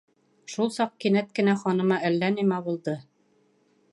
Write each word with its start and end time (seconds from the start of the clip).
Шул 0.53 0.71
саҡ 0.77 0.95
кинәт 1.05 1.29
кенә 1.41 1.55
ханыма 1.65 2.01
әллә 2.11 2.31
нәмә 2.39 2.61
булды. 2.69 2.99